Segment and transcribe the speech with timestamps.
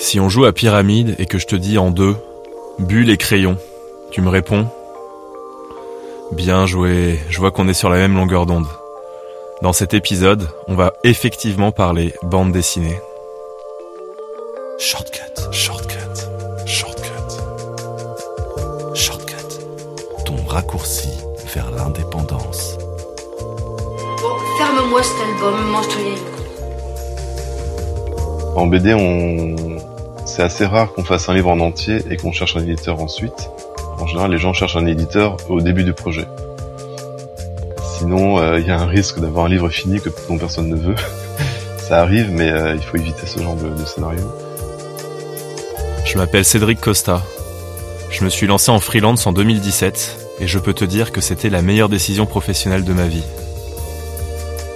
[0.00, 2.16] Si on joue à pyramide et que je te dis en deux,
[2.78, 3.58] bulle et crayon,
[4.10, 4.66] tu me réponds
[6.32, 8.66] Bien joué, je vois qu'on est sur la même longueur d'onde.
[9.60, 12.98] Dans cet épisode, on va effectivement parler bande dessinée.
[14.78, 15.20] Shortcut,
[15.52, 15.98] shortcut,
[16.64, 17.10] shortcut.
[18.94, 19.58] Shortcut,
[20.24, 21.10] ton raccourci
[21.54, 22.78] vers l'indépendance.
[23.38, 26.16] Bon, ferme-moi cet album, mange-toi les
[28.56, 29.69] En BD, on...
[30.40, 33.50] c'est assez rare qu'on fasse un livre en entier et qu'on cherche un éditeur ensuite.
[33.98, 36.26] En général, les gens cherchent un éditeur au début du projet.
[37.98, 40.76] Sinon, euh, il y a un risque d'avoir un livre fini que dont personne ne
[40.76, 40.94] veut.
[41.76, 44.22] Ça arrive, mais euh, il faut éviter ce genre de, de scénario.
[46.06, 47.22] Je m'appelle Cédric Costa.
[48.08, 51.50] Je me suis lancé en freelance en 2017 et je peux te dire que c'était
[51.50, 53.24] la meilleure décision professionnelle de ma vie.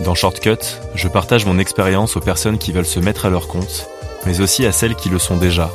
[0.04, 0.58] Dans Shortcut,
[0.94, 3.88] je partage mon expérience aux personnes qui veulent se mettre à leur compte,
[4.26, 5.70] mais aussi à celles qui le sont déjà.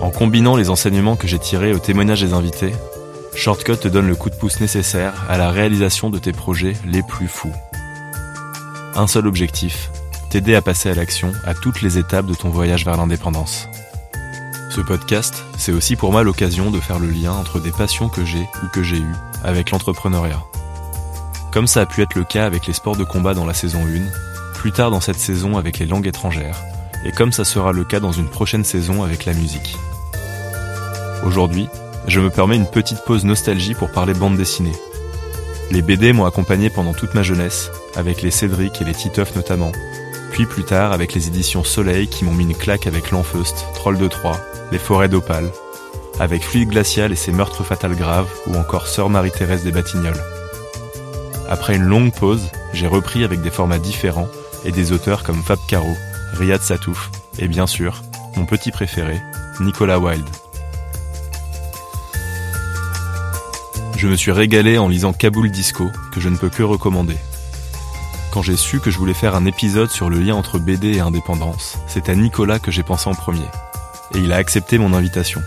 [0.00, 2.72] En combinant les enseignements que j'ai tirés au témoignage des invités,
[3.34, 7.02] Shortcut te donne le coup de pouce nécessaire à la réalisation de tes projets les
[7.02, 7.52] plus fous.
[8.94, 9.90] Un seul objectif,
[10.30, 13.68] t'aider à passer à l'action à toutes les étapes de ton voyage vers l'indépendance.
[14.70, 18.24] Ce podcast, c'est aussi pour moi l'occasion de faire le lien entre des passions que
[18.24, 20.42] j'ai ou que j'ai eues avec l'entrepreneuriat.
[21.52, 23.80] Comme ça a pu être le cas avec les sports de combat dans la saison
[23.86, 26.62] 1, plus tard dans cette saison avec les langues étrangères,
[27.06, 29.76] et comme ça sera le cas dans une prochaine saison avec la musique.
[31.24, 31.68] Aujourd'hui,
[32.08, 34.74] je me permets une petite pause nostalgie pour parler bande dessinée.
[35.70, 39.70] Les BD m'ont accompagné pendant toute ma jeunesse, avec les Cédric et les Titeuf notamment,
[40.32, 43.98] puis plus tard avec les éditions Soleil qui m'ont mis une claque avec L'Enfeust, Troll
[43.98, 44.40] de Troie,
[44.72, 45.50] Les Forêts d'Opale,
[46.18, 50.22] avec Fluide Glacial et ses meurtres fatals graves, ou encore Sœur Marie-Thérèse des Batignolles.
[51.48, 54.28] Après une longue pause, j'ai repris avec des formats différents
[54.64, 55.96] et des auteurs comme Fab Caro,
[56.32, 58.02] Riyad Satouf et bien sûr,
[58.36, 59.20] mon petit préféré,
[59.60, 60.28] Nicolas Wilde.
[63.96, 67.16] Je me suis régalé en lisant Kaboul Disco, que je ne peux que recommander.
[68.30, 71.00] Quand j'ai su que je voulais faire un épisode sur le lien entre BD et
[71.00, 73.46] indépendance, c'est à Nicolas que j'ai pensé en premier.
[74.14, 75.40] Et il a accepté mon invitation.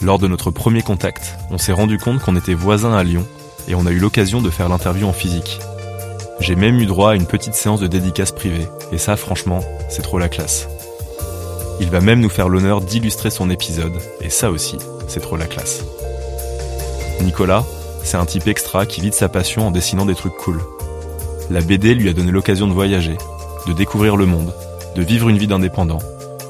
[0.00, 3.26] Lors de notre premier contact, on s'est rendu compte qu'on était voisins à Lyon
[3.66, 5.58] et on a eu l'occasion de faire l'interview en physique.
[6.40, 10.02] J'ai même eu droit à une petite séance de dédicace privée, et ça franchement, c'est
[10.02, 10.68] trop la classe.
[11.80, 14.78] Il va même nous faire l'honneur d'illustrer son épisode, et ça aussi,
[15.08, 15.84] c'est trop la classe.
[17.20, 17.64] Nicolas,
[18.02, 20.60] c'est un type extra qui vit de sa passion en dessinant des trucs cool.
[21.50, 23.16] La BD lui a donné l'occasion de voyager,
[23.66, 24.52] de découvrir le monde,
[24.96, 26.00] de vivre une vie d'indépendant,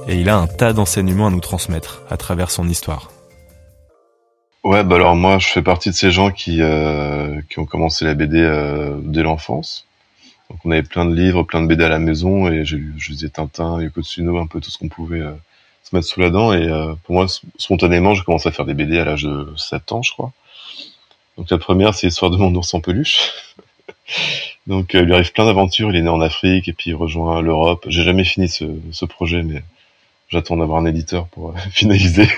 [0.08, 3.11] et il a un tas d'enseignements à nous transmettre à travers son histoire.
[4.64, 8.04] Ouais, bah alors moi, je fais partie de ces gens qui, euh, qui ont commencé
[8.04, 9.86] la BD euh, dès l'enfance.
[10.50, 13.10] Donc on avait plein de livres, plein de BD à la maison, et lu- je
[13.12, 15.32] lisais Tintin, Yoko Tsuno, un peu tout ce qu'on pouvait euh,
[15.84, 16.52] se mettre sous la dent.
[16.52, 17.26] Et euh, pour moi,
[17.58, 20.32] spontanément, j'ai commencé à faire des BD à l'âge de 7 ans, je crois.
[21.36, 23.32] Donc la première, c'est l'histoire de mon ours en peluche.
[24.66, 26.94] Donc euh, il lui arrive plein d'aventures, il est né en Afrique, et puis il
[26.94, 27.84] rejoint l'Europe.
[27.88, 29.62] J'ai jamais fini ce, ce projet, mais
[30.30, 32.28] j'attends d'avoir un éditeur pour euh, finaliser.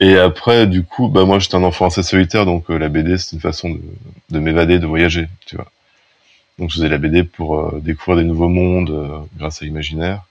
[0.00, 3.16] Et après, du coup, bah moi j'étais un enfant assez solitaire, donc euh, la BD
[3.16, 3.80] c'est une façon de,
[4.30, 5.70] de m'évader, de voyager, tu vois.
[6.58, 10.24] Donc je faisais la BD pour euh, découvrir des nouveaux mondes euh, grâce à l'imaginaire.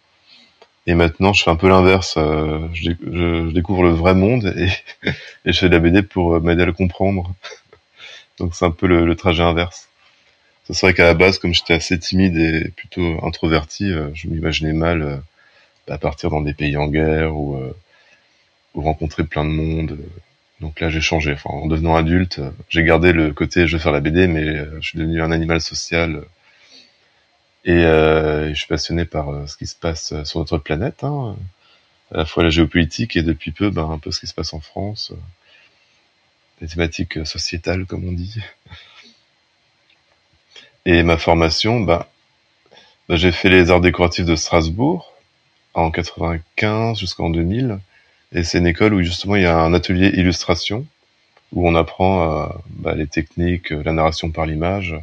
[0.88, 4.54] Et maintenant je fais un peu l'inverse, euh, je, je- je découvre le vrai monde
[4.58, 4.70] et,
[5.46, 7.34] et je fais de la BD pour euh, m'aider à le comprendre.
[8.40, 9.90] donc c'est un peu le, le trajet inverse.
[10.70, 14.74] C'est vrai qu'à la base, comme j'étais assez timide et plutôt introverti, euh, je m'imaginais
[14.74, 15.22] mal
[15.88, 17.58] bah, partir dans des pays en guerre ou
[18.84, 19.98] rencontrer plein de monde.
[20.62, 21.36] Donc là, j'ai changé.
[21.46, 24.78] En devenant adulte, euh, j'ai gardé le côté je veux faire la BD, mais euh,
[24.82, 26.24] je suis devenu un animal social.
[27.66, 31.04] Et, euh, je suis passionné par euh, ce qui se passe euh, sur notre planète,
[31.04, 31.36] hein,
[32.14, 34.54] à la fois la géopolitique et depuis peu, ben, un peu ce qui se passe
[34.54, 35.16] en France, euh,
[36.62, 38.36] des thématiques euh, sociétales, comme on dit.
[40.86, 42.06] Et ma formation, ben,
[43.10, 45.12] ben, j'ai fait les arts décoratifs de Strasbourg
[45.74, 47.80] en 95 jusqu'en 2000.
[48.34, 50.86] Et c'est une école où justement il y a un atelier illustration
[51.52, 54.96] où on apprend euh, bah, les techniques, euh, la narration par l'image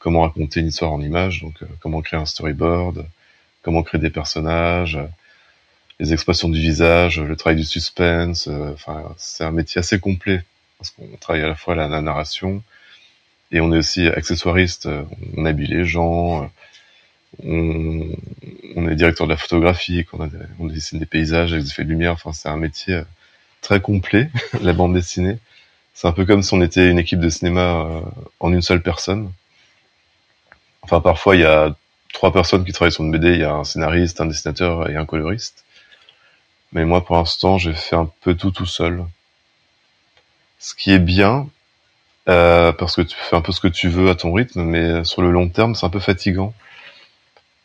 [0.00, 3.06] comment raconter une histoire en images, donc comment créer un storyboard,
[3.62, 4.98] comment créer des personnages,
[6.00, 8.48] les expressions du visage, le travail du suspense.
[8.48, 10.42] Enfin, c'est un métier assez complet
[10.78, 12.62] parce qu'on travaille à la fois la, narration
[13.52, 14.88] et on est aussi accessoiriste.
[15.36, 16.50] On habille les gens,
[17.44, 18.08] on,
[18.76, 20.28] on est directeur de la photographie, on,
[20.58, 22.12] on dessine des paysages avec des effets de lumière.
[22.12, 23.02] Enfin, c'est un métier
[23.60, 24.30] très complet,
[24.62, 25.38] la bande dessinée.
[25.94, 28.00] C'est un peu comme si on était une équipe de cinéma euh,
[28.40, 29.32] en une seule personne.
[30.82, 31.74] Enfin, parfois, il y a
[32.12, 33.34] trois personnes qui travaillent sur une BD.
[33.34, 35.64] Il y a un scénariste, un dessinateur et un coloriste.
[36.72, 39.04] Mais moi, pour l'instant, j'ai fait un peu tout tout seul.
[40.58, 41.48] Ce qui est bien,
[42.28, 45.04] euh, parce que tu fais un peu ce que tu veux à ton rythme, mais
[45.04, 46.54] sur le long terme, c'est un peu fatigant.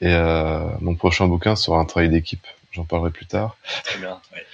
[0.05, 2.45] Et euh, mon prochain bouquin sera un travail d'équipe.
[2.73, 3.57] J'en parlerai plus tard.
[3.83, 4.21] Très bien.
[4.31, 4.45] Ouais.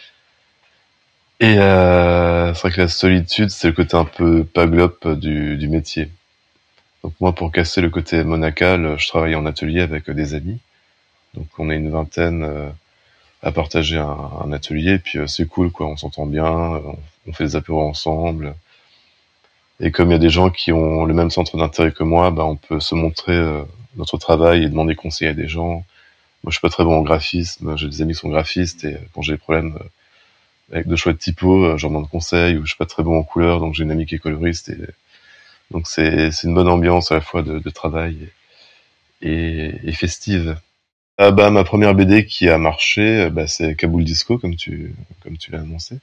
[1.42, 5.68] Et euh, c'est vrai que la solitude, c'est le côté un peu paglope du, du
[5.68, 6.10] métier.
[7.04, 10.60] Donc moi, pour casser le côté monacal, je travaille en atelier avec des amis.
[11.34, 12.70] Donc on est une vingtaine euh,
[13.44, 15.88] à partager un, un atelier, et puis euh, c'est cool, quoi.
[15.88, 16.98] On s'entend bien, on,
[17.28, 18.56] on, fait des apéros ensemble.
[19.82, 22.32] Et comme il y a des gens qui ont le même centre d'intérêt que moi,
[22.32, 23.64] bah, on peut se montrer euh,
[23.96, 25.86] notre travail et demander conseil à des gens.
[26.44, 27.78] Moi, je suis pas très bon en graphisme.
[27.78, 29.78] J'ai des amis qui sont graphistes et quand j'ai des problèmes
[30.72, 33.18] avec de choix de typo, euh, j'en demande conseil, ou je suis pas très bon
[33.18, 34.78] en couleur, donc j'ai une amie qui est coloriste, et
[35.72, 38.30] donc c'est une bonne ambiance à la fois de, travail
[39.22, 40.58] et, festive.
[41.18, 44.96] Ah bah ma première BD qui a marché, euh, bah, c'est Kaboul Disco comme tu
[45.24, 46.00] comme tu l'as annoncé.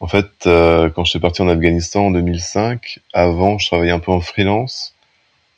[0.00, 4.12] En fait, euh, quand j'étais parti en Afghanistan en 2005, avant je travaillais un peu
[4.12, 4.94] en freelance,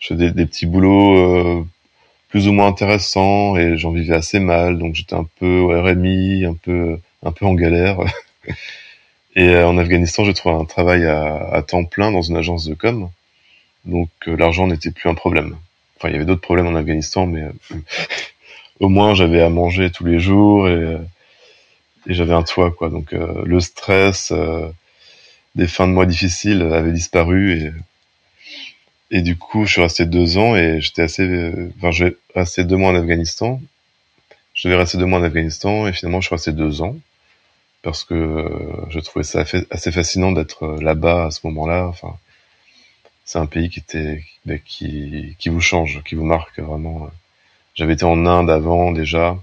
[0.05, 1.67] je faisais des, petits boulots euh,
[2.29, 6.45] plus ou moins intéressants et j'en vivais assez mal, donc j'étais un peu au RMI,
[6.45, 7.99] un peu un peu en galère.
[9.37, 12.75] Et euh, en Afghanistan, j'ai trouvé un travail à, temps plein dans une agence de
[12.75, 13.09] com.
[13.87, 15.56] Donc euh, l'argent n'était plus un problème.
[15.97, 17.45] Enfin, il y avait d'autres problèmes en Afghanistan, mais
[18.81, 20.99] au moins j'avais à manger tous les jours et,
[22.06, 22.91] et j'avais un toit, quoi.
[22.91, 24.33] Donc le stress
[25.55, 27.73] des fins de mois difficiles avait disparu et
[29.11, 32.77] et du coup, je suis resté deux ans et j'étais assez, enfin, j'ai resté deux
[32.77, 33.61] mois en Afghanistan.
[34.55, 36.97] Je devais rester deux mois en Afghanistan et finalement, je suis resté deux ans
[37.85, 41.87] parce que euh, je trouvais ça assez fascinant d'être euh, là-bas à ce moment-là.
[41.87, 42.17] Enfin,
[43.25, 44.25] c'est un pays qui était
[44.65, 47.11] qui, qui vous change, qui vous marque vraiment.
[47.75, 49.37] J'avais été en Inde avant déjà,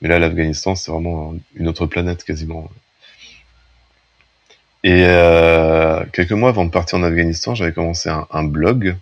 [0.00, 2.70] mais là l'Afghanistan c'est vraiment une autre planète quasiment.
[4.86, 8.94] Et euh, quelques mois avant de partir en Afghanistan, j'avais commencé un, blog.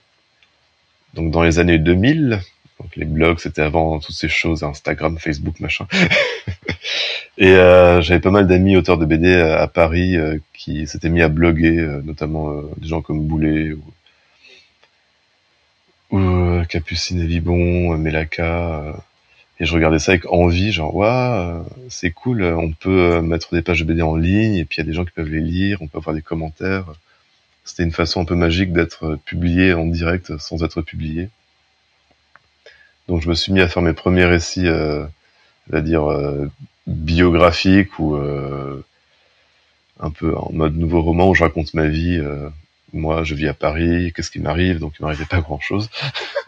[1.12, 2.40] Donc dans les années 2000,
[2.80, 5.86] donc les blogs c'était avant toutes ces choses, Instagram, Facebook, machin.
[7.36, 11.10] Et euh, j'avais pas mal d'amis auteurs de BD à, à Paris euh, qui s'étaient
[11.10, 13.84] mis à bloguer, euh, notamment euh, des gens comme Boulet ou,
[16.12, 19.04] ou euh, Capucine et Vibon, Melaka.
[19.60, 23.80] Et je regardais ça avec envie, genre waouh, c'est cool, on peut mettre des pages
[23.80, 25.78] de BD en ligne et puis il y a des gens qui peuvent les lire,
[25.80, 26.86] on peut avoir des commentaires.
[27.64, 31.28] C'était une façon un peu magique d'être publié en direct sans être publié.
[33.08, 35.06] Donc je me suis mis à faire mes premiers récits, euh,
[35.72, 36.50] à dire euh,
[36.86, 38.84] biographique ou euh,
[40.00, 42.18] un peu en mode nouveau roman où je raconte ma vie.
[42.18, 42.48] Euh,
[42.92, 44.78] moi, je vis à Paris, qu'est-ce qui m'arrive?
[44.78, 45.90] Donc, il m'arrivait pas grand-chose.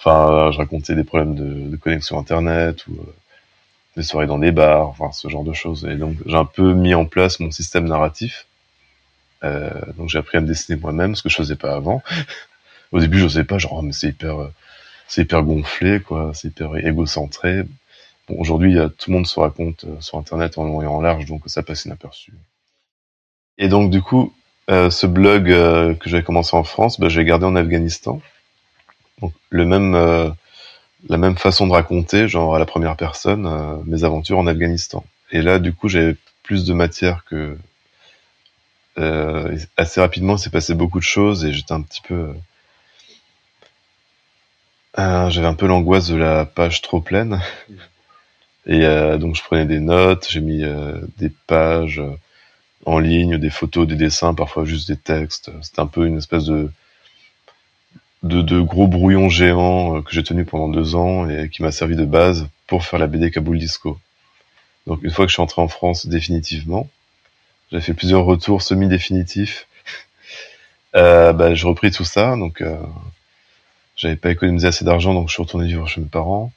[0.00, 3.14] enfin, je racontais des problèmes de, de connexion Internet ou euh,
[3.96, 5.86] des soirées dans des bars, enfin, ce genre de choses.
[5.90, 8.46] Et donc, j'ai un peu mis en place mon système narratif.
[9.44, 12.02] Euh, donc, j'ai appris à me dessiner moi-même, ce que je faisais pas avant.
[12.92, 14.50] Au début, je sais pas, genre, oh, mais c'est hyper,
[15.06, 17.64] c'est hyper gonflé, quoi, c'est hyper égocentré.
[18.28, 21.26] Bon, aujourd'hui, tout le monde se raconte euh, sur Internet en long et en large,
[21.26, 22.32] donc ça passe inaperçu.
[23.58, 24.32] Et donc, du coup,
[24.70, 28.20] euh, ce blog euh, que j'avais commencé en France, bah, j'ai gardé en Afghanistan.
[29.20, 30.30] Donc, le même, euh,
[31.08, 35.04] la même façon de raconter, genre à la première personne, euh, mes aventures en Afghanistan.
[35.32, 37.56] Et là, du coup, j'avais plus de matière que.
[39.76, 42.34] assez rapidement, il s'est passé beaucoup de choses et j'étais un petit peu.
[44.96, 47.40] j'avais un peu l'angoisse de la page trop pleine.
[48.66, 52.16] Et euh, donc je prenais des notes, j'ai mis euh, des pages euh,
[52.86, 55.50] en ligne, des photos, des dessins, parfois juste des textes.
[55.62, 56.70] C'était un peu une espèce de
[58.22, 61.72] de, de gros brouillon géant euh, que j'ai tenu pendant deux ans et qui m'a
[61.72, 63.98] servi de base pour faire la BD Kaboul Disco.
[64.86, 66.88] Donc une fois que je suis entré en France définitivement,
[67.72, 69.66] j'ai fait plusieurs retours semi-définitifs.
[70.96, 72.76] euh, bah, j'ai repris tout ça, donc euh,
[73.96, 76.52] j'avais pas économisé assez d'argent, donc je suis retourné vivre chez mes parents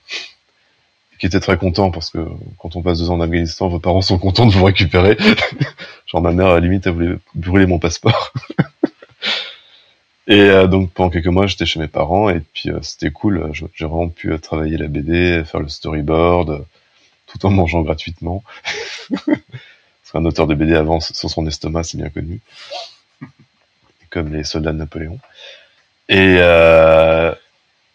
[1.23, 2.27] qui était très content parce que
[2.57, 5.15] quand on passe deux ans en Afghanistan, vos parents sont contents de vous récupérer.
[6.05, 8.33] Genre ma mère à la limite elle voulait brûler mon passeport.
[10.27, 13.51] Et euh, donc pendant quelques mois, j'étais chez mes parents et puis euh, c'était cool.
[13.53, 16.65] J'ai vraiment pu travailler la BD, faire le storyboard,
[17.27, 18.43] tout en mangeant gratuitement.
[19.09, 22.41] Parce qu'un auteur de BD avance sur son estomac, c'est bien connu,
[24.09, 25.19] comme les soldats de Napoléon.
[26.09, 27.33] Et euh,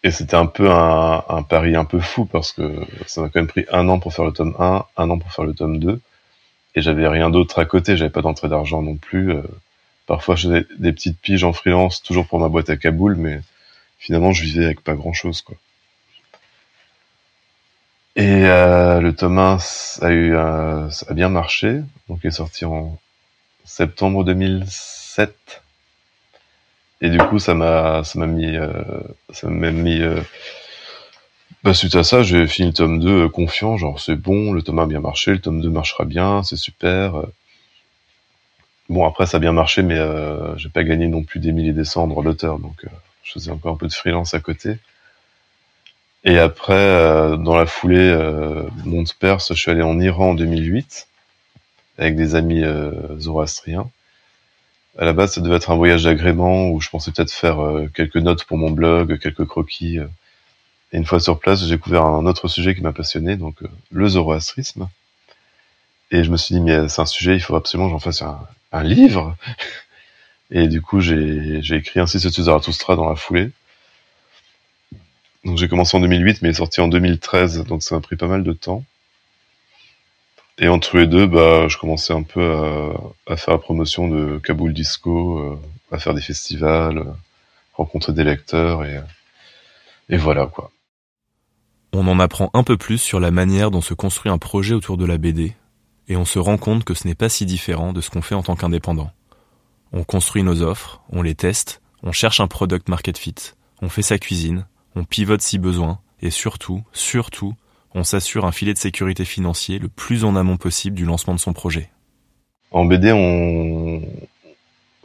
[0.03, 3.39] et c'était un peu un, un, pari un peu fou parce que ça m'a quand
[3.41, 5.79] même pris un an pour faire le tome 1, un an pour faire le tome
[5.79, 5.99] 2.
[6.75, 9.33] Et j'avais rien d'autre à côté, j'avais pas d'entrée d'argent non plus.
[10.09, 13.41] Parfois, je faisais des petites piges en freelance, toujours pour ma boîte à Kaboul, mais
[13.99, 15.55] finalement, je vivais avec pas grand-chose, quoi.
[18.15, 19.57] Et euh, le tome 1
[20.01, 22.97] a, eu, euh, a bien marché, donc il est sorti en
[23.65, 25.61] septembre 2007.
[27.01, 28.71] Et du coup, ça m'a, ça m'a mis, euh,
[29.29, 30.01] ça m'a mis.
[30.01, 30.21] Euh,
[31.63, 34.79] bah, suite à ça, j'ai fini le tome 2 confiant, genre c'est bon, le tome
[34.79, 37.25] 1 a bien marché, le tome 2 marchera bien, c'est super.
[38.89, 41.73] Bon, après, ça a bien marché, mais euh, j'ai pas gagné non plus des milliers
[41.73, 42.89] des cendres l'auteur, donc euh,
[43.23, 44.79] je faisais encore un peu de freelance à côté.
[46.25, 50.33] Et après, euh, dans la foulée, euh, monte Perse, je suis allé en Iran en
[50.33, 51.07] 2008
[51.97, 53.89] avec des amis euh, zoroastriens.
[54.97, 57.57] À la base, ça devait être un voyage d'agrément où je pensais peut-être faire
[57.93, 59.97] quelques notes pour mon blog, quelques croquis.
[60.91, 63.57] Et une fois sur place, j'ai découvert un autre sujet qui m'a passionné, donc
[63.91, 64.89] le zoroastrisme.
[66.11, 68.21] Et je me suis dit, mais c'est un sujet, il faut absolument que j'en fasse
[68.23, 68.39] un,
[68.71, 69.35] un livre.
[70.51, 73.51] Et du coup, j'ai, écrit ainsi ce Zarathustra dans la foulée.
[75.45, 78.27] Donc j'ai commencé en 2008, mais est sorti en 2013, donc ça m'a pris pas
[78.27, 78.83] mal de temps.
[80.57, 82.91] Et entre les deux, bah, je commençais un peu
[83.27, 85.59] à, faire la promotion de Kaboul Disco, euh,
[85.91, 87.05] à faire des festivals, euh,
[87.73, 88.99] rencontrer des lecteurs, et,
[90.09, 90.71] et voilà quoi.
[91.93, 94.97] On en apprend un peu plus sur la manière dont se construit un projet autour
[94.97, 95.53] de la BD,
[96.09, 98.35] et on se rend compte que ce n'est pas si différent de ce qu'on fait
[98.35, 99.11] en tant qu'indépendant.
[99.93, 103.35] On construit nos offres, on les teste, on cherche un product market fit,
[103.81, 107.55] on fait sa cuisine, on pivote si besoin, et surtout, surtout,
[107.93, 111.39] on s'assure un filet de sécurité financier le plus en amont possible du lancement de
[111.39, 111.89] son projet.
[112.71, 114.01] En BD, on...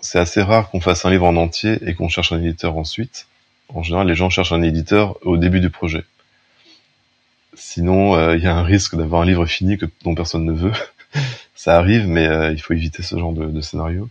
[0.01, 3.27] c'est assez rare qu'on fasse un livre en entier et qu'on cherche un éditeur ensuite.
[3.69, 6.05] En général, les gens cherchent un éditeur au début du projet.
[7.55, 10.53] Sinon, euh, il y a un risque d'avoir un livre fini que, dont personne ne
[10.53, 10.73] veut.
[11.55, 14.09] ça arrive, mais euh, il faut éviter ce genre de, de scénario.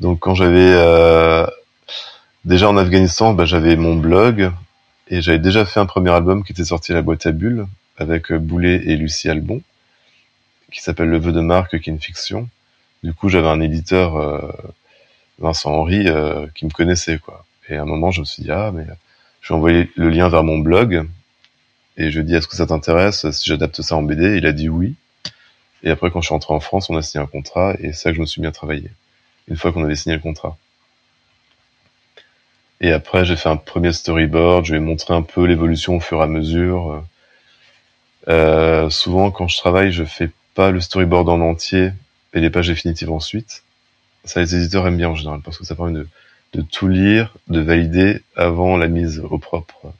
[0.00, 1.46] Donc quand j'avais euh,
[2.44, 4.50] déjà en Afghanistan, bah, j'avais mon blog
[5.08, 7.66] et j'avais déjà fait un premier album qui était sorti à la boîte à bulles
[7.98, 9.60] avec Boulet et Lucie Albon,
[10.72, 12.48] qui s'appelle Le vœu de marque, qui est une fiction.
[13.04, 14.16] Du coup, j'avais un éditeur,
[15.38, 16.06] Vincent Henry,
[16.54, 17.44] qui me connaissait quoi.
[17.68, 18.86] Et à un moment, je me suis dit ah mais
[19.42, 21.06] je vais envoyer le lien vers mon blog
[21.96, 23.30] et je lui ai dit est-ce que ça t'intéresse?
[23.30, 24.94] Si j'adapte ça en BD Il a dit oui.
[25.82, 28.02] Et après, quand je suis rentré en France, on a signé un contrat et c'est
[28.02, 28.90] ça que je me suis mis à travailler.
[29.48, 30.56] Une fois qu'on avait signé le contrat.
[32.80, 36.18] Et après, j'ai fait un premier storyboard, je vais montrer un peu l'évolution au fur
[36.20, 37.04] et à mesure.
[38.28, 41.92] Euh, souvent, quand je travaille, je fais pas le storyboard en entier
[42.34, 43.62] et les pages définitives ensuite.
[44.24, 46.04] Ça, les éditeurs aiment bien en général parce que ça permet
[46.52, 49.92] de tout lire, de valider avant la mise au propre.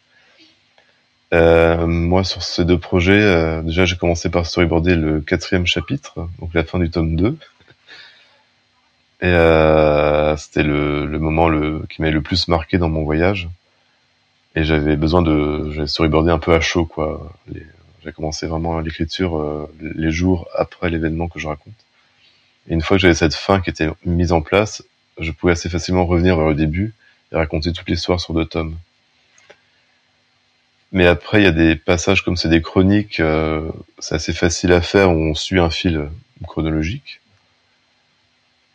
[1.33, 6.29] Euh, moi, sur ces deux projets, euh, déjà, j'ai commencé par storyboarder le quatrième chapitre,
[6.41, 7.37] donc la fin du tome 2.
[9.23, 13.49] Et euh, c'était le, le, moment le, qui m'avait le plus marqué dans mon voyage.
[14.55, 15.71] Et j'avais besoin de...
[15.73, 17.33] J'avais storyboardé un peu à chaud, quoi.
[18.05, 21.73] J'ai commencé vraiment l'écriture euh, les jours après l'événement que je raconte.
[22.69, 24.83] Et une fois que j'avais cette fin qui était mise en place,
[25.19, 26.95] je pouvais assez facilement revenir vers le début
[27.31, 28.77] et raconter toute l'histoire sur deux tomes.
[30.93, 34.73] Mais après, il y a des passages comme c'est des chroniques, euh, c'est assez facile
[34.73, 36.09] à faire, où on suit un fil
[36.47, 37.21] chronologique.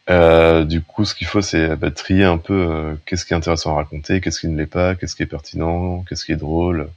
[0.09, 3.35] Euh, du coup, ce qu'il faut, c'est bah, trier un peu euh, qu'est-ce qui est
[3.37, 6.37] intéressant à raconter, qu'est-ce qui ne l'est pas, qu'est-ce qui est pertinent, qu'est-ce qui est
[6.37, 6.89] drôle,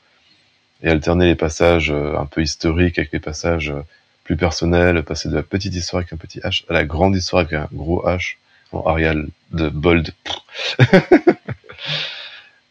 [0.83, 3.83] et alterner les passages euh, un peu historiques avec les passages euh,
[4.25, 7.41] plus personnels, passer de la petite histoire avec un petit H à la grande histoire
[7.41, 8.37] avec un gros H
[8.73, 10.13] en Arial de bold.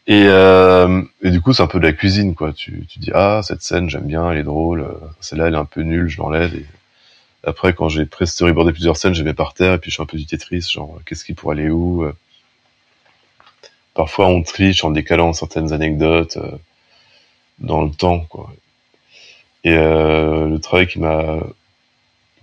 [0.09, 2.51] Et, euh, et, du coup, c'est un peu de la cuisine, quoi.
[2.51, 4.85] Tu, tu dis ah cette scène j'aime bien, elle est drôle.
[5.21, 6.53] Celle-là elle est un peu nulle, je l'enlève.
[6.55, 6.65] Et
[7.43, 10.07] après, quand j'ai pré-storyboardé plusieurs scènes, je vais par terre et puis je fais un
[10.07, 12.05] peu du Tetris, genre qu'est-ce qui pourrait aller où.
[13.99, 16.57] Parfois, on triche en décalant certaines anecdotes euh,
[17.59, 18.49] dans le temps, quoi.
[19.65, 21.39] Et euh, le travail qui m'a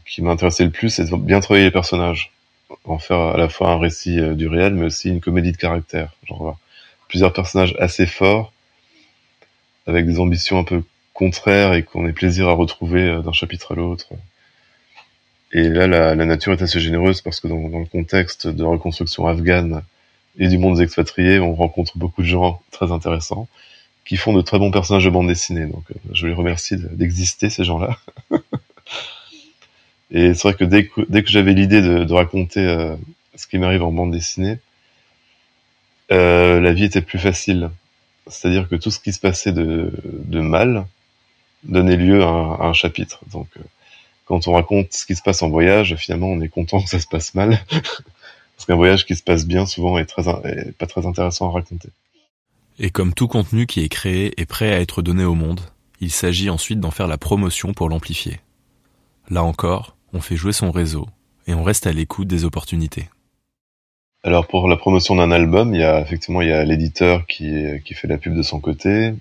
[0.07, 2.31] qui intéressé le plus, c'est de bien travailler les personnages,
[2.85, 5.57] en faire à la fois un récit euh, du réel, mais aussi une comédie de
[5.57, 6.13] caractère.
[6.25, 6.59] Genre
[7.09, 8.53] plusieurs personnages assez forts,
[9.87, 10.83] avec des ambitions un peu
[11.13, 14.09] contraires et qu'on ait plaisir à retrouver euh, d'un chapitre à l'autre.
[15.53, 19.27] Et là, la, la, nature est assez généreuse parce que dans, le contexte de reconstruction
[19.27, 19.83] afghane
[20.39, 21.39] et du monde des expatriés.
[21.39, 23.49] On rencontre beaucoup de gens très intéressants
[24.05, 25.67] qui font de très bons personnages de bande dessinée.
[25.67, 27.97] Donc, je les remercie d'exister ces gens-là.
[30.11, 32.61] et c'est vrai que dès que, j'avais l'idée de, de, raconter
[33.35, 34.59] ce qui m'arrive en bande dessinée,
[36.11, 37.71] la vie était plus facile.
[38.29, 40.87] C'est-à-dire que tout ce qui se passait de, de mal
[41.65, 43.21] donnait lieu à un, chapitre.
[43.33, 43.49] Donc,
[44.25, 47.01] quand on raconte ce qui se passe en voyage, finalement, on est content que ça
[47.01, 47.61] se passe mal.
[47.71, 51.53] Parce qu'un voyage qui se passe bien, souvent, est, très, est pas très intéressant à
[51.53, 51.91] raconter.
[52.79, 55.61] Et comme tout contenu qui est créé est prêt à être donné au monde,
[56.01, 58.41] il s'agit ensuite d'en faire la promotion pour l'amplifier.
[59.31, 61.07] Là encore, on fait jouer son réseau
[61.47, 63.09] et on reste à l'écoute des opportunités.
[64.26, 67.64] Alors pour la promotion d'un album, il y a effectivement il y a l'éditeur qui,
[67.85, 69.14] qui fait la pub de son côté.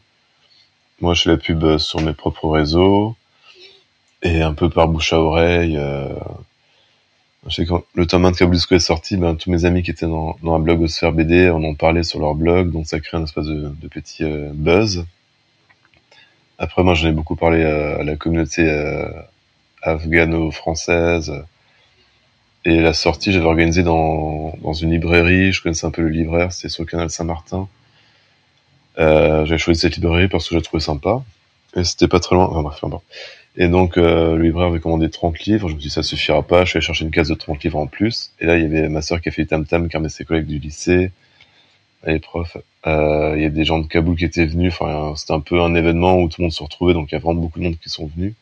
[1.00, 3.16] Moi, je fais la pub sur mes propres réseaux
[4.24, 5.78] et un peu par bouche à oreille.
[5.78, 6.10] Euh,
[7.46, 10.08] je sais quand le tome 1 de est sorti, ben, tous mes amis qui étaient
[10.08, 13.00] dans, dans un blog au Sphère BD en ont parlé sur leur blog, donc ça
[13.00, 15.06] crée un espèce de, petit euh, buzz.
[16.58, 19.08] Après, moi, j'en ai beaucoup parlé à, la communauté euh,
[19.84, 21.32] afghano-française.
[22.66, 26.70] Et la sortie, j'avais organisé dans, une librairie, je connaissais un peu le libraire, c'était
[26.70, 27.68] sur le canal Saint-Martin.
[28.98, 31.24] Euh, j'avais choisi cette librairie parce que je la trouvais sympa.
[31.76, 33.02] Et c'était pas très loin, enfin bref, enfin,
[33.58, 35.70] et donc, euh, le libraire avait commandé 30 livres.
[35.70, 36.66] Je me suis dit, ça suffira pas.
[36.66, 38.32] Je suis allé chercher une case de 30 livres en plus.
[38.42, 40.48] Et là, il y avait ma sœur qui a fait Tam Tam, qui ses collègues
[40.48, 41.12] du lycée,
[42.06, 42.58] les profs.
[42.86, 44.74] Euh, il y a des gens de Kaboul qui étaient venus.
[44.74, 46.94] Enfin, c'était un peu un événement où tout le monde se retrouvait.
[46.94, 48.34] Donc, il y a vraiment beaucoup de monde qui sont venus.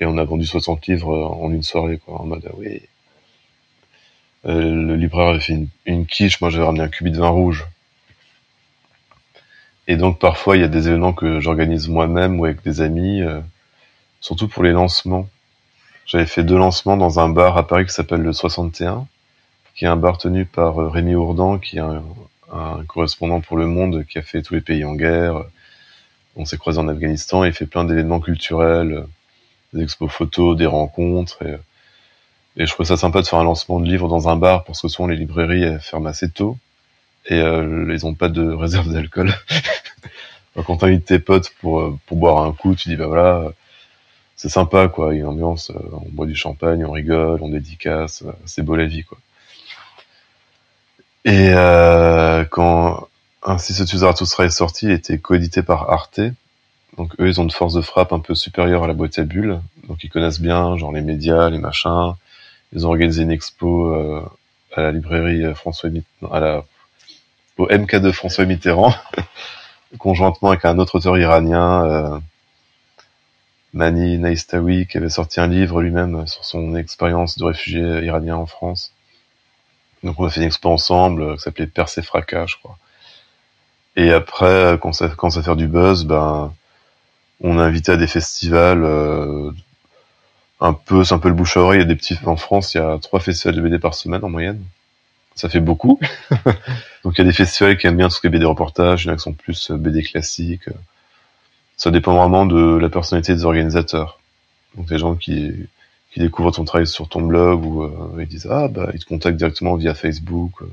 [0.00, 2.20] Et on a vendu 60 livres en une soirée, quoi.
[2.20, 2.82] En mode, ah oui.
[4.48, 6.40] Euh, le libraire avait fait une, une quiche.
[6.40, 7.66] Moi, j'avais ramené un cubi de vin rouge.
[9.86, 13.22] Et donc, parfois, il y a des événements que j'organise moi-même ou avec des amis.
[13.22, 13.40] Euh,
[14.20, 15.28] surtout pour les lancements.
[16.06, 19.06] J'avais fait deux lancements dans un bar à Paris qui s'appelle le 61,
[19.74, 22.02] qui est un bar tenu par euh, Rémi Ourdan, qui est un,
[22.52, 25.44] un, correspondant pour Le Monde, qui a fait tous les pays en guerre.
[26.36, 29.04] On s'est croisé en Afghanistan, il fait plein d'événements culturels,
[29.72, 31.42] des expos photos, des rencontres.
[31.42, 31.56] Et,
[32.56, 34.82] et, je trouvais ça sympa de faire un lancement de livres dans un bar, parce
[34.82, 36.58] que souvent les librairies ferment assez tôt,
[37.26, 39.32] et euh, ils n'ont pas de réserve d'alcool.
[40.66, 43.52] Quand t'invites tes potes pour, euh, pour boire un coup, tu dis bah voilà
[44.38, 47.42] c'est sympa quoi, il y a une ambiance, euh, on boit du champagne, on rigole,
[47.42, 49.18] on dédicace, euh, c'est beau la vie quoi.
[51.24, 53.08] Et euh, quand
[53.42, 56.20] Ainsi ce Zarathustra est sorti, il était coédité par Arte.
[56.96, 59.24] Donc eux, ils ont une force de frappe un peu supérieure à la boîte à
[59.24, 59.60] bulles.
[59.88, 62.14] Donc ils connaissent bien, genre les médias, les machins.
[62.72, 64.22] Ils ont organisé une expo euh,
[64.74, 66.64] à la librairie François Mitterrand, à la,
[67.56, 68.94] au MK de François Mitterrand,
[69.98, 72.18] conjointement avec un autre auteur iranien, euh,
[73.74, 78.46] Mani Naistawi qui avait sorti un livre lui-même sur son expérience de réfugié iranien en
[78.46, 78.92] France.
[80.02, 82.78] Donc on a fait une expo ensemble euh, qui s'appelait Percé Fracas, je crois.
[83.96, 86.52] Et après, euh, quand ça commence à faire du buzz, ben
[87.40, 89.52] on a invité à des festivals euh,
[90.60, 91.80] un peu, c'est un peu le bouche à oreille.
[91.80, 93.94] Il y a des petits en France, il y a trois festivals de BD par
[93.94, 94.62] semaine en moyenne.
[95.34, 96.00] Ça fait beaucoup.
[97.04, 99.04] Donc il y a des festivals qui aiment bien tout ce qui est BD reportage,
[99.04, 100.68] il y en a qui sont plus BD classiques
[101.78, 104.18] ça dépend vraiment de la personnalité des organisateurs.
[104.76, 105.54] Donc des gens qui,
[106.12, 109.06] qui découvrent ton travail sur ton blog ou euh, ils disent ah bah ils te
[109.06, 110.66] contactent directement via Facebook euh,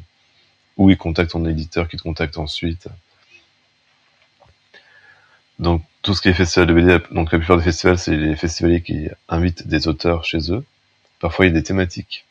[0.77, 2.87] ou ils contactent ton éditeur qui te contacte ensuite.
[5.59, 8.35] Donc tout ce qui est festival de BD, donc la plupart des festivals c'est les
[8.35, 10.63] festivaliers qui invitent des auteurs chez eux.
[11.19, 12.25] Parfois il y a des thématiques.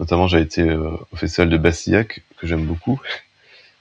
[0.00, 3.00] Notamment j'ai été euh, au festival de Bassillac que j'aime beaucoup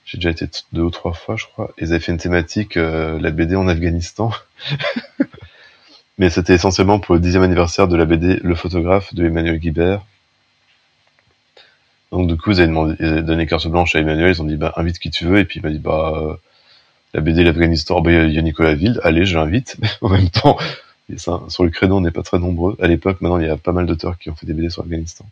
[0.06, 1.72] j'ai déjà été deux ou trois fois, je crois.
[1.78, 4.32] Ils avaient fait une thématique, euh, la BD en Afghanistan.
[6.18, 10.02] Mais c'était essentiellement pour le dixième anniversaire de la BD Le photographe de Emmanuel Guibert.
[12.12, 14.32] Donc du coup, ils avaient, demandé, ils avaient donné carte blanche à Emmanuel.
[14.32, 15.40] Ils ont dit, bah, invite qui tu veux.
[15.40, 16.36] Et puis il m'a dit, bah, euh,
[17.14, 19.00] la BD l'Afghanistan, bah, il y a Nicolas Ville.
[19.04, 19.78] Allez, je l'invite.
[20.02, 20.58] en même temps,
[21.18, 22.76] ça, sur le créneau, on n'est pas très nombreux.
[22.82, 24.84] À l'époque, maintenant, il y a pas mal d'auteurs qui ont fait des BD sur
[24.84, 25.26] l'Afghanistan.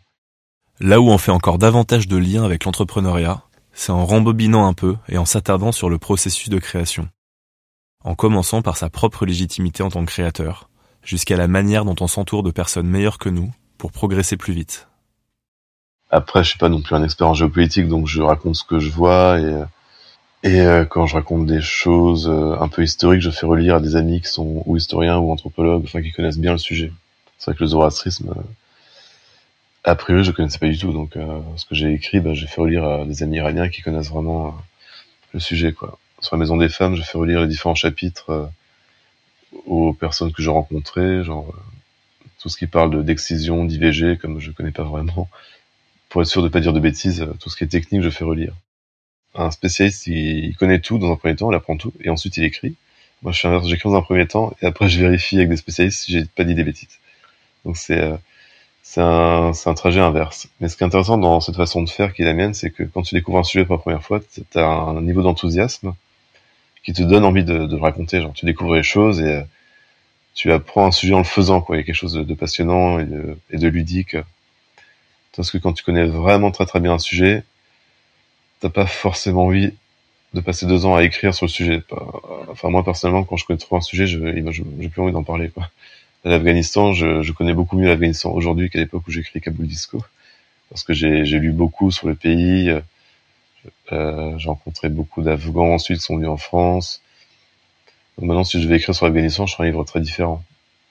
[0.80, 3.42] Là où on fait encore davantage de liens avec l'entrepreneuriat,
[3.72, 7.08] c'est en rembobinant un peu et en s'attardant sur le processus de création.
[8.04, 10.68] En commençant par sa propre légitimité en tant que créateur,
[11.02, 14.88] jusqu'à la manière dont on s'entoure de personnes meilleures que nous pour progresser plus vite.
[16.10, 18.78] Après, je suis pas non plus un expert en géopolitique, donc je raconte ce que
[18.78, 19.62] je vois et
[20.42, 23.80] et euh, quand je raconte des choses euh, un peu historiques, je fais relire à
[23.80, 26.92] des amis qui sont ou historiens ou anthropologues, enfin qui connaissent bien le sujet.
[27.42, 28.42] C'est vrai que le zoroastrisme, euh,
[29.82, 32.46] a priori, je connaissais pas du tout, donc euh, ce que j'ai écrit, bah, j'ai
[32.46, 34.50] fait relire à des amis iraniens qui connaissent vraiment euh,
[35.32, 35.72] le sujet.
[35.72, 35.98] Quoi.
[36.20, 38.48] Sur la Maison des Femmes, j'ai fait relire les différents chapitres
[39.66, 41.52] aux personnes que j'ai rencontrées, genre
[42.40, 45.28] tout ce qui parle de d'excision, d'IVG, comme je connais pas vraiment,
[46.08, 48.24] pour être sûr de pas dire de bêtises, tout ce qui est technique, je fais
[48.24, 48.54] relire.
[49.34, 52.44] Un spécialiste, il, connaît tout dans un premier temps, il apprend tout, et ensuite il
[52.44, 52.76] écrit.
[53.22, 55.56] Moi, je suis inverse, j'écris dans un premier temps, et après je vérifie avec des
[55.56, 56.98] spécialistes si j'ai pas dit des bêtises.
[57.64, 58.16] Donc c'est euh,
[58.82, 60.48] c'est un, un trajet inverse.
[60.60, 62.70] Mais ce qui est intéressant dans cette façon de faire qui est la mienne, c'est
[62.70, 65.94] que quand tu découvres un sujet pour la première fois, tu as un niveau d'enthousiasme
[66.84, 68.20] qui te donne envie de, de, le raconter.
[68.20, 69.42] Genre, tu découvres les choses et euh,
[70.34, 71.76] tu apprends un sujet en le faisant, quoi.
[71.76, 74.16] Il y a quelque chose de, passionnant et de, et de ludique.
[75.36, 77.44] Parce que quand tu connais vraiment très très bien un sujet,
[78.62, 79.72] t'as pas forcément envie
[80.34, 81.82] de passer deux ans à écrire sur le sujet.
[82.48, 84.18] Enfin, moi, personnellement, quand je connais trop un sujet, je,
[84.52, 85.68] j'ai plus envie d'en parler, quoi.
[86.24, 90.02] L'Afghanistan, je, je, connais beaucoup mieux l'Afghanistan aujourd'hui qu'à l'époque où j'écris Kabul Disco.
[90.70, 92.72] Parce que j'ai, lu beaucoup sur le pays.
[93.90, 97.02] Euh, j'ai rencontré beaucoup d'Afghans ensuite qui sont venus en France.
[98.16, 100.44] Donc maintenant, si je devais écrire sur l'Afghanistan, je ferais un livre très différent.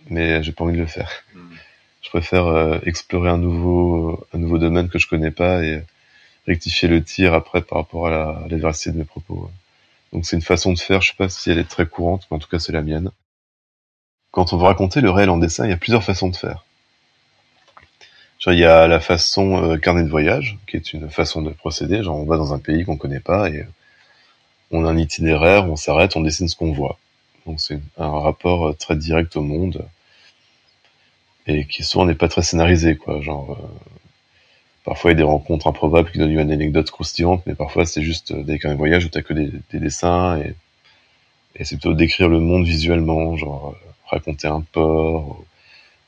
[0.10, 1.10] Mais j'ai pas envie de le faire.
[1.34, 1.40] Hmm.
[2.02, 5.82] Je préfère euh, explorer un nouveau, un nouveau domaine que je connais pas et
[6.48, 9.50] rectifier le tir après par rapport à la, de mes propos.
[10.14, 12.36] Donc c'est une façon de faire, je sais pas si elle est très courante, mais
[12.36, 13.12] en tout cas c'est la mienne.
[14.32, 16.66] Quand on veut raconter le réel en dessin, il y a plusieurs façons de faire.
[18.40, 21.52] Genre, il y a la façon euh, carnet de voyage, qui est une façon de
[21.52, 22.02] procéder.
[22.02, 23.66] Genre, on va dans un pays qu'on connaît pas et
[24.72, 26.98] on a un itinéraire, on s'arrête, on dessine ce qu'on voit.
[27.46, 29.86] Donc c'est un rapport euh, très direct au monde
[31.48, 33.22] et qui souvent n'est pas très scénarisé, quoi.
[33.22, 33.91] Genre, euh,
[34.84, 38.02] Parfois, il y a des rencontres improbables qui donnent une anecdote croustillante, mais parfois, c'est
[38.02, 40.56] juste des carnets de voyage où t'as que des, dessins et,
[41.56, 45.44] et c'est plutôt décrire le monde visuellement, genre euh, raconter un port,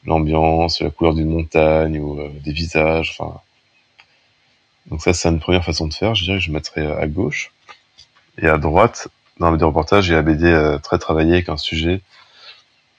[0.05, 3.39] l'ambiance, la couleur d'une montagne ou euh, des visages, enfin.
[4.87, 6.13] Donc ça, c'est une première façon de faire.
[6.15, 7.51] Je dirais que je mettrais à gauche
[8.41, 9.07] et à droite.
[9.39, 12.01] Dans le reportage, il y a BD euh, très travaillé avec un sujet.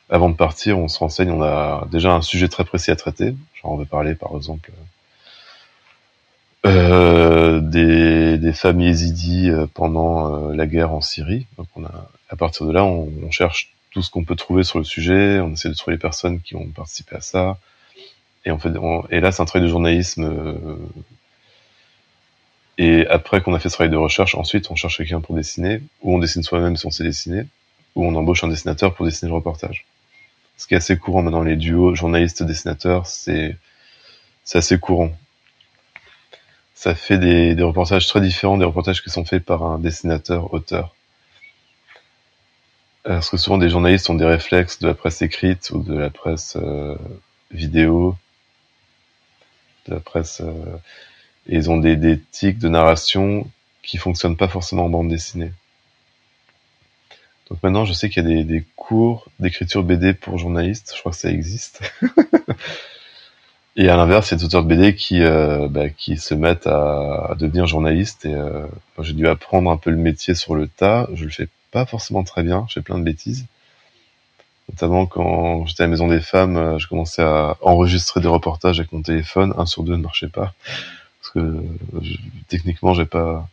[0.08, 3.34] Avant de partir, on se renseigne, on a déjà un sujet très précis à traiter.
[3.54, 4.82] Genre, on veut parler, par exemple, euh,
[6.64, 11.46] des, des familles yézidis euh, pendant euh, la guerre en Syrie.
[11.58, 14.64] Donc on a, à partir de là, on, on cherche tout ce qu'on peut trouver
[14.64, 17.58] sur le sujet, on essaie de trouver les personnes qui ont participé à ça,
[18.44, 18.70] et on fait,
[19.10, 20.24] et là c'est un travail de journalisme.
[20.24, 20.76] Euh,
[22.76, 25.80] et après qu'on a fait ce travail de recherche, ensuite on cherche quelqu'un pour dessiner,
[26.02, 27.46] ou on dessine soi-même si on sait dessiner,
[27.94, 29.84] ou on embauche un dessinateur pour dessiner le reportage.
[30.56, 33.56] Ce qui est assez courant maintenant, les duos journalistes-dessinateurs, c'est
[34.52, 35.12] assez courant
[36.74, 40.52] ça fait des, des, reportages très différents des reportages qui sont faits par un dessinateur
[40.52, 40.94] auteur.
[43.04, 46.10] Parce que souvent des journalistes ont des réflexes de la presse écrite ou de la
[46.10, 46.96] presse euh,
[47.50, 48.16] vidéo,
[49.86, 50.76] de la presse, euh,
[51.46, 53.48] et ils ont des, des tics de narration
[53.82, 55.52] qui fonctionnent pas forcément en bande dessinée.
[57.50, 60.92] Donc maintenant, je sais qu'il y a des, des cours d'écriture BD pour journalistes.
[60.94, 61.82] Je crois que ça existe.
[63.76, 66.34] Et à l'inverse, il y a des auteurs de BD qui, euh, bah, qui se
[66.34, 68.24] mettent à, à devenir journalistes.
[68.24, 68.66] Et euh,
[69.00, 71.08] j'ai dû apprendre un peu le métier sur le tas.
[71.14, 72.66] Je le fais pas forcément très bien.
[72.68, 73.46] Je fais plein de bêtises.
[74.70, 78.78] Notamment quand j'étais à la Maison des Femmes, euh, je commençais à enregistrer des reportages
[78.78, 79.52] avec mon téléphone.
[79.58, 80.54] Un sur deux ne marchait pas
[81.20, 81.62] parce que
[82.00, 82.16] je,
[82.48, 83.48] techniquement, j'ai pas.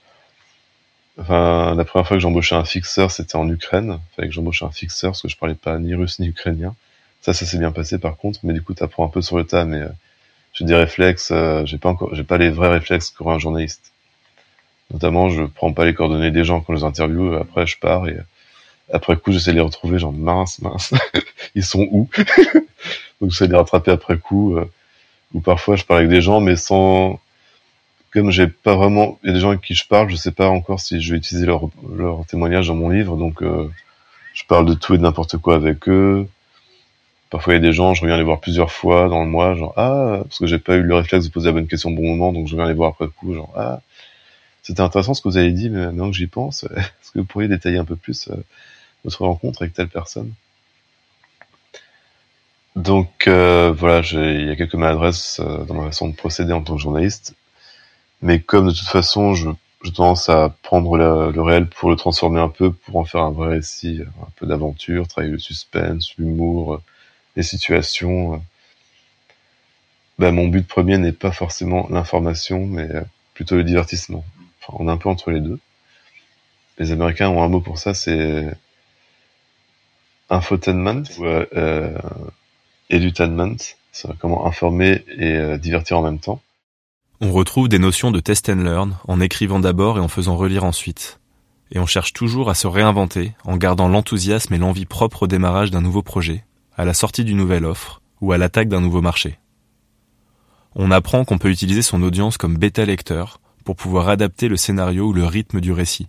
[1.17, 3.99] Enfin, la première fois que j'embauchais un fixeur, c'était en Ukraine.
[4.15, 6.75] Fallait que j'embauche un fixeur parce que je parlais pas ni russe ni ukrainien.
[7.21, 9.37] Ça, ça s'est bien passé par contre, mais du coup, tu apprends un peu sur
[9.37, 9.89] le tas, mais euh,
[10.53, 13.91] j'ai des réflexes, euh, j'ai pas encore, j'ai pas les vrais réflexes qu'aurait un journaliste.
[14.91, 18.07] Notamment, je prends pas les coordonnées des gens quand je les interviewe, après je pars
[18.07, 18.17] et
[18.93, 20.93] après coup, j'essaie de les retrouver, genre mince, mince,
[21.55, 22.09] ils sont où?
[23.21, 24.57] Donc j'essaie de les rattraper après coup.
[24.57, 24.69] Euh,
[25.33, 27.19] ou parfois, je parle avec des gens, mais sans,
[28.11, 30.31] comme j'ai pas vraiment, il y a des gens avec qui je parle, je sais
[30.31, 33.69] pas encore si je vais utiliser leur, leur témoignage dans mon livre, donc euh,
[34.33, 36.27] je parle de tout et de n'importe quoi avec eux.
[37.31, 39.55] Parfois, il y a des gens, je reviens les voir plusieurs fois dans le mois,
[39.55, 41.93] genre, ah, parce que j'ai pas eu le réflexe de poser la bonne question au
[41.95, 43.79] bon moment, donc je reviens les voir après le coup, genre, ah,
[44.63, 47.25] c'était intéressant ce que vous avez dit, mais maintenant que j'y pense, est-ce que vous
[47.25, 48.35] pourriez détailler un peu plus euh,
[49.05, 50.33] votre rencontre avec telle personne?
[52.75, 56.61] Donc, euh, voilà, il y a quelques maladresses euh, dans ma façon de procéder en
[56.61, 57.35] tant que journaliste,
[58.21, 59.49] mais comme de toute façon, je,
[59.83, 63.31] je tendance à prendre le réel pour le transformer un peu, pour en faire un
[63.31, 66.81] vrai récit, un peu d'aventure, travailler le suspense, l'humour,
[67.35, 68.35] les situations.
[68.35, 68.37] Euh,
[70.19, 73.01] bah, mon but premier n'est pas forcément l'information, mais euh,
[73.33, 74.23] plutôt le divertissement.
[74.61, 75.59] Enfin, on est un peu entre les deux.
[76.77, 78.51] Les Américains ont un mot pour ça, c'est
[80.29, 81.97] infotainment ou euh,
[82.89, 83.57] edutainment.
[83.91, 86.41] C'est comment informer et euh, divertir en même temps.
[87.19, 90.63] On retrouve des notions de test and learn en écrivant d'abord et en faisant relire
[90.63, 91.19] ensuite.
[91.71, 95.71] Et on cherche toujours à se réinventer en gardant l'enthousiasme et l'envie propre au démarrage
[95.71, 96.43] d'un nouveau projet
[96.75, 99.39] à la sortie d'une nouvelle offre ou à l'attaque d'un nouveau marché.
[100.75, 105.13] On apprend qu'on peut utiliser son audience comme bêta-lecteur pour pouvoir adapter le scénario ou
[105.13, 106.07] le rythme du récit.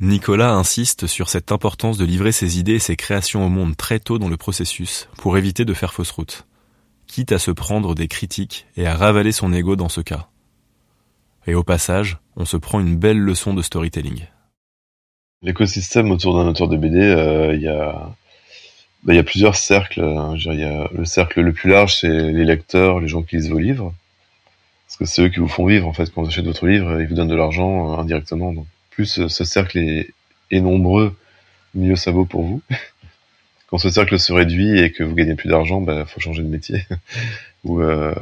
[0.00, 4.00] Nicolas insiste sur cette importance de livrer ses idées et ses créations au monde très
[4.00, 6.46] tôt dans le processus pour éviter de faire fausse route,
[7.06, 10.28] quitte à se prendre des critiques et à ravaler son ego dans ce cas.
[11.46, 14.26] Et au passage, on se prend une belle leçon de storytelling.
[15.42, 18.14] L'écosystème autour d'un auteur de BD, euh, il y a
[19.04, 20.00] bah, il y a plusieurs cercles.
[20.00, 20.34] Hein.
[20.36, 23.50] Il y a le cercle le plus large, c'est les lecteurs, les gens qui lisent
[23.50, 23.94] vos livres.
[24.86, 26.10] Parce que c'est eux qui vous font vivre, en fait.
[26.12, 28.52] Quand vous achetez votre livre, ils vous donnent de l'argent euh, indirectement.
[28.52, 30.10] Donc, plus euh, ce cercle est,
[30.50, 31.16] est nombreux,
[31.74, 32.62] mieux ça vaut pour vous.
[33.68, 36.48] Quand ce cercle se réduit et que vous gagnez plus d'argent, bah, faut changer de
[36.48, 36.86] métier.
[37.64, 38.14] ou, euh,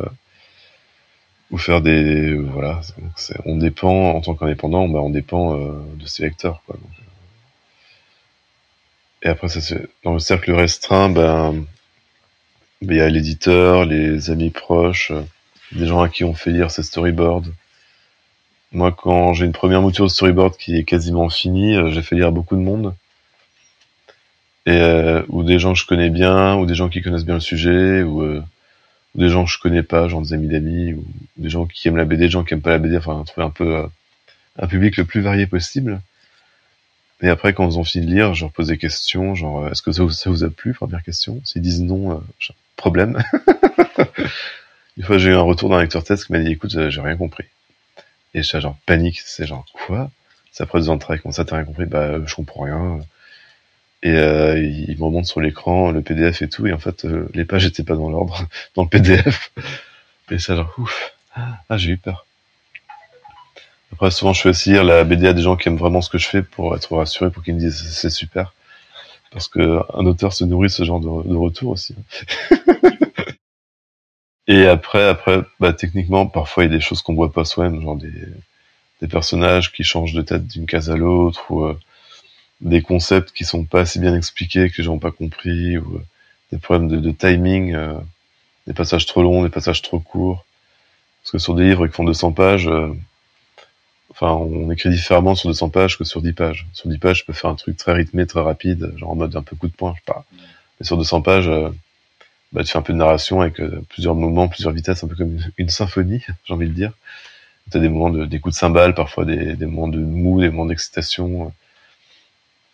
[1.51, 2.35] ou faire des...
[2.35, 2.81] Voilà.
[3.45, 6.77] on dépend, en tant qu'indépendant, bah, on dépend euh, de ses lecteurs, quoi.
[6.77, 7.02] Donc,
[9.23, 11.65] et après, ça, dans le cercle restreint, ben,
[12.83, 15.23] ben, il y a l'éditeur, les amis proches, euh,
[15.73, 17.45] des gens à qui on fait lire ces storyboards.
[18.73, 22.17] Moi, quand j'ai une première mouture de storyboard qui est quasiment finie, euh, j'ai fait
[22.17, 22.95] lire beaucoup de monde.
[24.67, 27.35] Et, euh, ou des gens que je connais bien, ou des gens qui connaissent bien
[27.35, 31.05] le sujet, ou, ou des gens que je connais pas, genre des amis d'amis, ou
[31.37, 33.47] des gens qui aiment la BD, des gens qui aiment pas la BD, enfin, trouver
[33.47, 33.87] un peu
[34.59, 36.01] un public le plus varié possible.
[37.23, 39.71] Et après, quand ils ont fini de lire, je leur pose des questions, genre, euh,
[39.71, 43.23] est-ce que ça vous, a plu, première question S'ils disent non, euh, problème.
[44.97, 47.01] Une fois, j'ai eu un retour d'un lecteur test qui m'a dit, écoute, euh, j'ai
[47.01, 47.45] rien compris.
[48.35, 50.11] Et je genre, panique, c'est genre, quoi?
[50.51, 51.87] Ça après deux ans de travail, comment ça, t'as rien compris?
[51.87, 53.01] Bah, je comprends rien.
[54.03, 57.45] Et euh, il me remonte sur l'écran, le PDF et tout, et en fait, les
[57.45, 59.53] pages étaient pas dans l'ordre, dans le PDF.
[60.31, 62.27] Et ça, genre, ouf, ah, j'ai eu peur.
[63.93, 66.19] Après, souvent, je fais aussi la BD à des gens qui aiment vraiment ce que
[66.19, 68.55] je fais pour être rassurés, pour qu'ils me disent c'est super.
[69.31, 71.95] Parce que un auteur se nourrit de ce genre de, retour aussi.
[74.49, 77.81] Et après, après, bah, techniquement, parfois, il y a des choses qu'on voit pas soi-même,
[77.81, 78.13] genre des,
[79.01, 81.79] des personnages qui changent de tête d'une case à l'autre, ou euh,
[82.61, 85.97] des concepts qui sont pas assez bien expliqués, que les gens n'ont pas compris, ou
[85.97, 86.05] euh,
[86.51, 87.95] des problèmes de, timing, euh,
[88.67, 90.45] des passages trop longs, des passages trop courts.
[91.23, 92.69] Parce que sur des livres qui font 200 pages,
[94.31, 96.67] on écrit différemment sur 200 pages que sur 10 pages.
[96.73, 99.35] Sur 10 pages, je peux faire un truc très rythmé, très rapide, genre en mode
[99.37, 100.25] un peu coup de poing, je sais pas.
[100.79, 101.71] Mais sur 200 pages, euh,
[102.53, 105.17] bah, tu fais un peu de narration avec euh, plusieurs moments, plusieurs vitesses, un peu
[105.17, 106.93] comme une, symphonie, j'ai envie de dire.
[107.71, 110.51] Tu as des moments de, des coups de cymbales, parfois des, moments de mou, des
[110.51, 111.53] moments d'excitation.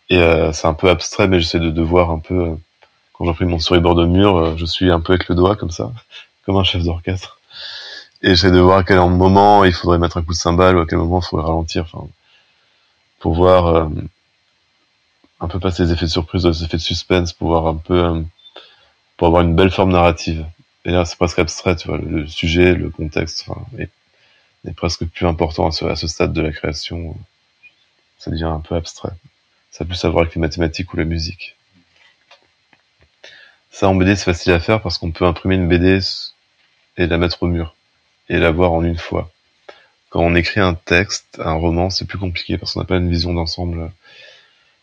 [0.09, 2.57] Et euh, c'est un peu abstrait, mais j'essaie de, de voir un peu,
[3.13, 5.91] quand j'imprime mon storyboard au mur, je suis un peu avec le doigt, comme ça,
[6.45, 7.38] comme un chef d'orchestre
[8.21, 10.81] et j'essaie de voir à quel moment il faudrait mettre un coup de cymbale ou
[10.81, 12.07] à quel moment il faudrait ralentir, enfin,
[13.19, 13.89] pour voir euh,
[15.39, 18.03] un peu passer les effets de surprise, les effets de suspense, pour voir un peu,
[18.03, 18.21] euh,
[19.17, 20.45] pour avoir une belle forme narrative.
[20.85, 23.89] Et là, c'est presque abstrait, tu vois, le, sujet, le contexte, enfin, est,
[24.75, 27.15] presque plus important à ce, à ce, stade de la création.
[28.17, 29.13] Ça devient un peu abstrait.
[29.71, 31.55] Ça a plus à voir avec les mathématiques ou la musique.
[33.71, 35.99] Ça, en BD, c'est facile à faire parce qu'on peut imprimer une BD
[36.97, 37.75] et la mettre au mur
[38.29, 39.31] et l'avoir en une fois.
[40.09, 43.09] Quand on écrit un texte, un roman, c'est plus compliqué parce qu'on n'a pas une
[43.09, 43.91] vision d'ensemble.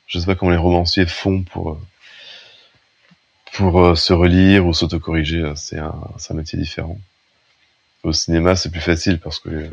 [0.06, 1.80] Je sais pas comment les romanciers font pour euh,
[3.52, 5.52] pour euh, se relire ou s'autocorriger.
[5.56, 5.94] C'est un,
[6.28, 6.98] un métier différent.
[8.04, 9.68] Au cinéma, c'est plus facile parce que euh,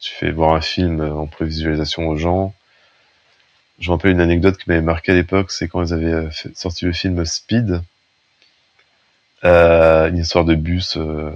[0.00, 2.54] tu fais voir un film en prévisualisation aux gens.
[3.78, 6.84] Je me rappelle une anecdote qui m'avait marqué à l'époque, c'est quand ils avaient sorti
[6.84, 7.82] le film Speed,
[9.44, 11.32] euh, une histoire de bus euh,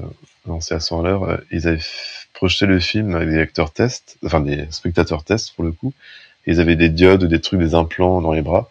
[0.47, 1.25] lancé à 100 à l'heure.
[1.25, 1.83] Euh, ils avaient
[2.35, 5.93] projeté le film avec des acteurs tests, enfin des spectateurs tests pour le coup.
[6.47, 8.69] ils avaient des diodes des trucs, des implants dans les bras.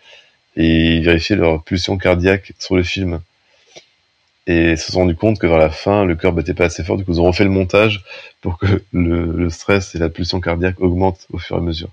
[0.55, 3.19] Et ils vérifiaient leur pulsion cardiaque sur le film.
[4.47, 6.83] Et ils se sont rendu compte que vers la fin, le cœur battait pas assez
[6.83, 6.97] fort.
[6.97, 8.03] Du coup, ils ont refait le montage
[8.41, 11.89] pour que le, stress et la pulsion cardiaque augmentent au fur et à mesure.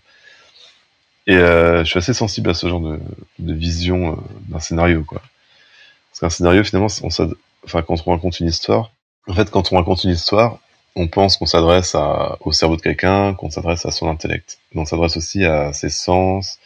[1.27, 3.01] Et euh, je suis assez sensible à ce genre de,
[3.55, 4.17] vision euh,
[4.49, 5.23] d'un scénario, quoi.
[6.11, 8.93] Parce qu'un scénario, finalement, quand on raconte une histoire,
[9.29, 10.59] en fait, quand on raconte une histoire,
[10.97, 11.97] on pense qu'on s'adresse
[12.41, 14.59] au cerveau de quelqu'un, qu'on s'adresse à son intellect.
[14.75, 16.59] On s'adresse aussi à ses sens,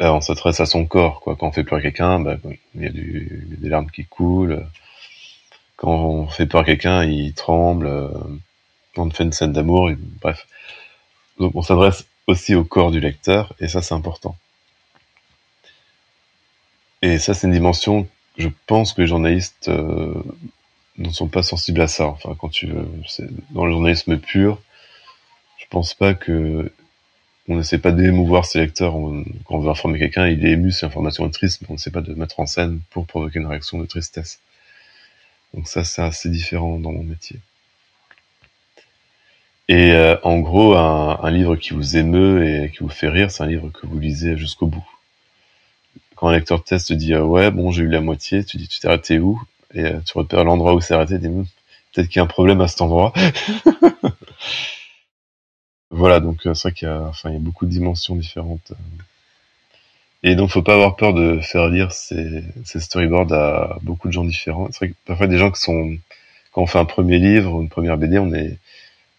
[0.00, 1.36] euh, on s'adresse à son corps, quoi.
[1.36, 2.36] Quand on fait pleurer quelqu'un, bah,
[2.74, 4.66] il, y a des larmes qui coulent.
[5.76, 7.86] Quand on fait peur à quelqu'un, il tremble.
[7.86, 8.10] Euh,
[8.94, 10.46] quand on fait une scène d'amour, bref.
[11.38, 14.36] Donc on s'adresse aussi au corps du lecteur, et ça c'est important.
[17.02, 20.14] Et ça c'est une dimension je pense que les journalistes euh,
[20.98, 22.06] ne sont pas sensibles à ça.
[22.06, 22.88] Enfin, quand tu veux,
[23.50, 24.60] dans le journalisme pur,
[25.58, 26.72] je pense pas que
[27.48, 28.92] on n'essaie pas d'émouvoir ses lecteurs.
[28.92, 31.90] quand on veut informer quelqu'un, il est ému, c'est l'information est triste, mais on n'essaie
[31.90, 34.40] pas de mettre en scène pour provoquer une réaction de tristesse.
[35.54, 37.38] Donc ça, c'est assez différent dans mon métier.
[39.68, 43.42] Et euh, en gros, un, livre qui vous émeut et qui vous fait rire, c'est
[43.42, 44.86] un livre que vous lisez jusqu'au bout.
[46.14, 48.56] Quand un lecteur de test te dit ah ouais bon j'ai eu la moitié, tu
[48.56, 49.40] dis tu t'es arrêté où?
[49.74, 51.50] Et euh, tu repères l'endroit où c'est arrêté, tu dis
[51.94, 53.12] peut-être qu'il y a un problème à cet endroit.
[55.90, 58.72] voilà donc c'est vrai qu'il y a enfin il y a beaucoup de dimensions différentes.
[60.22, 64.24] Et donc, faut pas avoir peur de faire lire ces, storyboards à beaucoup de gens
[64.24, 64.66] différents.
[64.72, 65.96] C'est vrai que parfois, des gens qui sont,
[66.50, 68.32] quand on fait un premier livre ou une première BD, on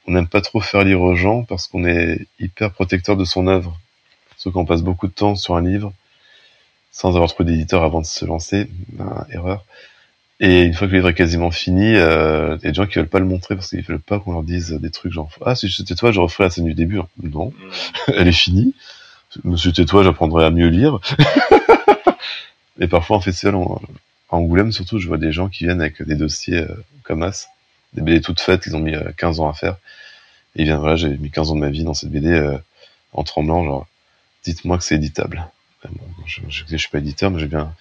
[0.07, 3.47] on n'aime pas trop faire lire aux gens parce qu'on est hyper protecteur de son
[3.47, 3.79] œuvre.
[4.37, 5.93] Sauf qu'on passe beaucoup de temps sur un livre
[6.91, 9.63] sans avoir trouvé d'éditeur avant de se lancer, ben, erreur.
[10.39, 12.85] Et une fois que le livre est quasiment fini, euh, il y a des gens
[12.85, 15.31] qui veulent pas le montrer parce qu'ils veulent pas qu'on leur dise des trucs genre
[15.43, 16.99] ah si c'était toi je referais la scène du début.
[17.23, 17.53] Non, mm.
[18.15, 18.75] elle est finie.
[19.43, 20.99] Monsieur tais-toi, j'apprendrai à mieux lire.
[22.79, 23.81] et parfois en festival, en,
[24.29, 27.49] Angoulême surtout, je vois des gens qui viennent avec des dossiers euh, comme As,
[27.93, 29.77] des BD toutes faites qu'ils ont mis 15 euh, ans à faire.
[30.55, 32.57] Et ils viennent, voilà, j'ai mis 15 ans de ma vie dans cette BD euh,
[33.13, 33.87] en tremblant, genre,
[34.43, 35.47] dites-moi que c'est éditable.
[36.25, 37.73] je, je, suis pas éditeur, mais j'ai bien...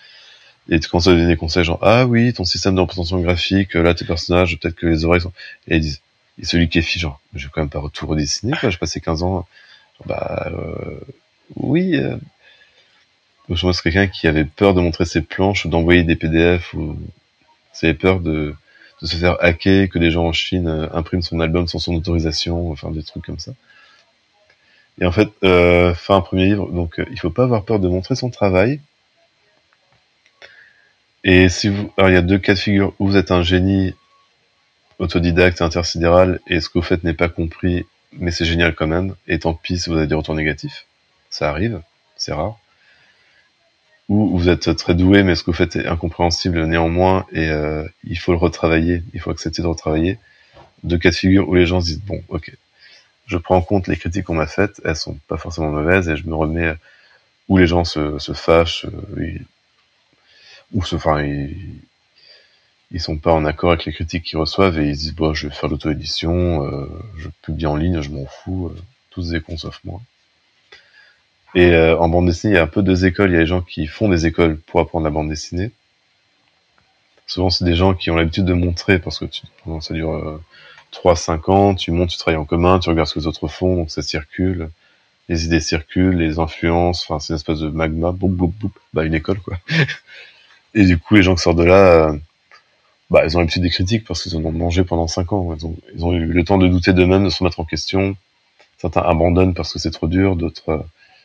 [0.68, 3.74] Et tu commences à donner des conseils genre, ah oui, ton système de représentation graphique,
[3.74, 5.32] là, tes personnages, peut-être que les oreilles sont...
[5.68, 6.00] Et ils disent,
[6.40, 8.78] et celui qui est fi, genre, je vais quand même pas tout redessiner, quoi, j'ai
[8.78, 9.46] passé 15 ans,
[10.06, 11.00] bah, euh,
[11.56, 11.96] oui.
[11.96, 12.16] Euh,
[13.48, 16.98] je pense quelqu'un qui avait peur de montrer ses planches ou d'envoyer des PDF ou
[17.82, 18.54] avait peur de,
[19.02, 21.94] de se faire hacker, que des gens en Chine euh, impriment son album sans son
[21.94, 23.52] autorisation, enfin des trucs comme ça.
[25.00, 27.78] Et en fait, euh, faire un premier livre, donc euh, il faut pas avoir peur
[27.78, 28.80] de montrer son travail.
[31.24, 33.42] Et si vous, alors il y a deux cas de figure où vous êtes un
[33.42, 33.94] génie
[34.98, 39.14] autodidacte intersidéral et ce que vous faites n'est pas compris, mais c'est génial quand même.
[39.26, 40.86] Et tant pis si vous avez des retours négatifs
[41.36, 41.80] ça arrive,
[42.16, 42.58] c'est rare.
[44.08, 47.86] Ou vous êtes très doué, mais ce que vous faites est incompréhensible néanmoins, et euh,
[48.04, 50.18] il faut le retravailler, il faut accepter de retravailler.
[50.84, 52.56] Deux cas de figure où les gens se disent, bon, ok,
[53.26, 56.16] je prends en compte les critiques qu'on m'a faites, elles sont pas forcément mauvaises, et
[56.16, 56.74] je me remets
[57.48, 59.38] où les gens se, se fâchent, euh,
[60.72, 61.80] ou enfin, ils,
[62.90, 65.48] ils sont pas en accord avec les critiques qu'ils reçoivent, et ils disent, bon, je
[65.48, 68.72] vais faire l'auto-édition, euh, je publie en ligne, je m'en fous,
[69.10, 70.00] tous des cons sauf moi.
[71.54, 73.30] Et euh, en bande dessinée, il y a un peu deux écoles.
[73.30, 75.70] Il y a les gens qui font des écoles pour apprendre la bande dessinée.
[77.26, 79.42] Souvent, c'est des gens qui ont l'habitude de montrer parce que tu,
[79.80, 80.40] ça dure euh,
[80.92, 83.74] 3-5 ans, tu montes, tu travailles en commun, tu regardes ce que les autres font,
[83.74, 84.68] donc ça circule.
[85.28, 89.04] Les idées circulent, les influences, enfin, c'est une espèce de magma, boum, boum, boum, bah,
[89.04, 89.58] une école, quoi.
[90.76, 92.18] Et du coup, les gens qui sortent de là, euh,
[93.10, 95.56] bah, ils ont l'habitude des critiques parce qu'ils en ont mangé pendant 5 ans.
[95.94, 98.14] Ils ont, eu le temps de douter d'eux-mêmes, de se remettre en question.
[98.76, 100.78] Certains abandonnent parce que c'est trop dur, d'autres euh,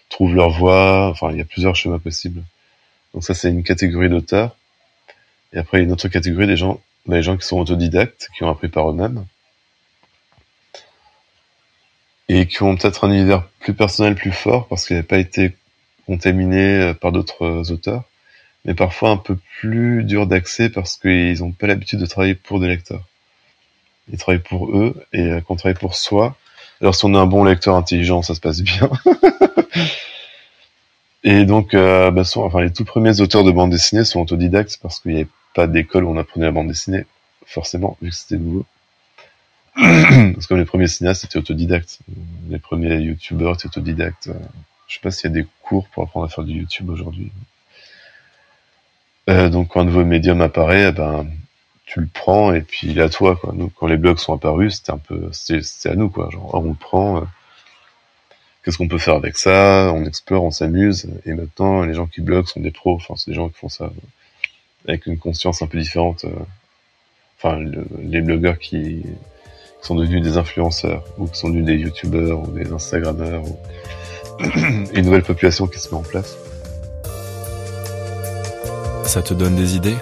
[0.10, 1.10] trouvent leur voie.
[1.10, 2.44] Enfin, il y a plusieurs chemins possibles.
[3.14, 4.56] Donc ça, c'est une catégorie d'auteurs.
[5.52, 7.60] Et après, il y a une autre catégorie des gens, bah, les gens qui sont
[7.60, 9.26] autodidactes, qui ont appris par eux-mêmes.
[12.30, 15.58] Et qui ont peut-être un univers plus personnel, plus fort, parce qu'il n'a pas été
[16.06, 18.06] contaminé euh, par d'autres auteurs.
[18.65, 22.60] Mais parfois un peu plus dur d'accès parce qu'ils n'ont pas l'habitude de travailler pour
[22.60, 23.04] des lecteurs.
[24.12, 26.36] Ils travaillent pour eux, et euh, quand travaille pour soi,
[26.82, 28.89] alors si on est un bon lecteur intelligent, ça se passe bien.
[31.24, 35.00] Et donc, euh, bah, enfin, les tout premiers auteurs de bande dessinée sont autodidactes parce
[35.00, 37.06] qu'il n'y avait pas d'école où on apprenait la bande dessinée,
[37.45, 38.65] forcément, vu que c'était nouveau.
[39.76, 42.00] parce que les premiers cinéastes étaient autodidactes.
[42.50, 44.30] Les premiers youtubeurs étaient autodidactes.
[44.88, 47.32] Je sais pas s'il y a des cours pour apprendre à faire du YouTube aujourd'hui.
[49.29, 51.27] Euh, donc quand un nouveau médium apparaît, eh ben
[51.86, 53.53] tu le prends et puis il est à toi quoi.
[53.55, 56.57] Nous quand les blogs sont apparus, c'était un peu c'était à nous quoi, genre oh,
[56.57, 57.21] on le prend euh,
[58.63, 62.21] qu'est-ce qu'on peut faire avec ça, on explore, on s'amuse et maintenant les gens qui
[62.21, 63.89] bloguent sont des pros, enfin c'est des gens qui font ça euh,
[64.88, 66.25] avec une conscience un peu différente.
[67.38, 67.60] Enfin
[67.99, 69.03] les blogueurs qui,
[69.81, 73.57] sont devenus des influenceurs ou qui sont devenus des youtubeurs ou des instagrammeurs ou
[74.93, 76.38] une nouvelle population qui se met en place.
[79.06, 79.98] Ça te donne des idées?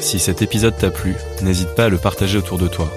[0.00, 2.88] Si cet épisode t'a plu, n'hésite pas à le partager autour de toi.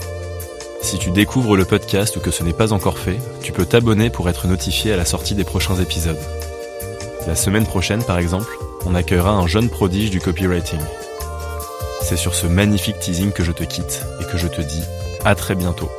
[0.81, 4.09] Si tu découvres le podcast ou que ce n'est pas encore fait, tu peux t'abonner
[4.09, 6.19] pour être notifié à la sortie des prochains épisodes.
[7.27, 10.79] La semaine prochaine, par exemple, on accueillera un jeune prodige du copywriting.
[12.01, 14.83] C'est sur ce magnifique teasing que je te quitte et que je te dis
[15.25, 15.89] à très bientôt.